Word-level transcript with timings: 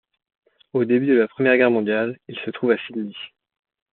Au 0.73 0.83
début 0.83 1.05
de 1.05 1.13
la 1.13 1.27
Première 1.27 1.57
Guerre 1.57 1.69
mondiale, 1.69 2.17
il 2.27 2.35
se 2.39 2.49
trouve 2.49 2.71
à 2.71 2.77
Sydney. 2.87 3.13